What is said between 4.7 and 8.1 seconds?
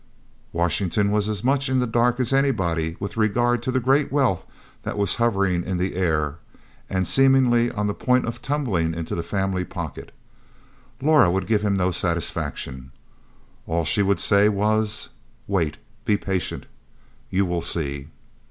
that was hovering in the air and seemingly on the